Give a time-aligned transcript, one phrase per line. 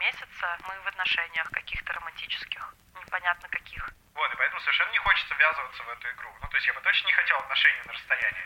[0.00, 2.74] месяца мы в отношениях каких-то романтических.
[3.06, 3.90] Непонятно каких.
[4.14, 6.30] Вот, и поэтому совершенно не хочется ввязываться в эту игру.
[6.42, 8.44] Ну, то есть я бы точно не хотел отношений на расстоянии.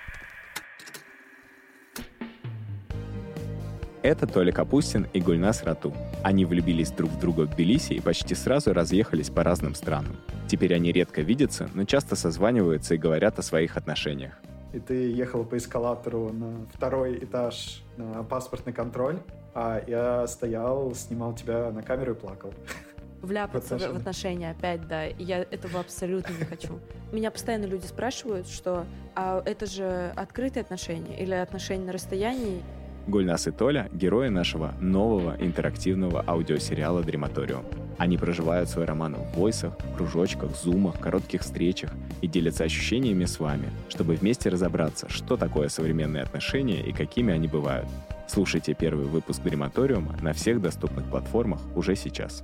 [4.02, 5.94] Это Толя Капустин и Гульнас Рату.
[6.22, 10.20] Они влюбились друг в друга в Тбилиси и почти сразу разъехались по разным странам.
[10.46, 14.34] Теперь они редко видятся, но часто созваниваются и говорят о своих отношениях.
[14.74, 19.20] И ты ехал по эскалатору на второй этаж на паспортный контроль,
[19.54, 22.52] а я стоял, снимал тебя на камеру и плакал.
[23.22, 23.92] Вляпаться в отношения.
[23.92, 25.06] в отношения опять, да.
[25.06, 26.80] И я этого абсолютно не хочу.
[27.12, 32.60] Меня постоянно люди спрашивают, что а это же открытые отношения или отношения на расстоянии.
[33.06, 37.64] Гульнас и Толя— герои нашего нового интерактивного аудиосериала «Дрематориум».
[37.98, 41.90] Они проживают свой роман в войсах, кружочках, зумах, коротких встречах
[42.22, 47.46] и делятся ощущениями с вами, чтобы вместе разобраться, что такое современные отношения и какими они
[47.46, 47.86] бывают.
[48.26, 52.42] Слушайте первый выпуск «Дрематориума» на всех доступных платформах уже сейчас.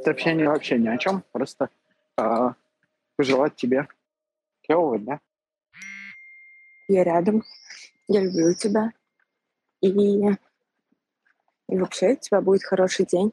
[0.00, 1.68] Это общение вообще ни о чем, просто
[2.16, 2.54] а,
[3.16, 3.86] пожелать тебе
[4.62, 5.20] клевого дня.
[6.88, 7.44] Я рядом.
[8.12, 8.90] Я люблю тебя.
[9.80, 13.32] И, и вообще, у тебя будет хороший день.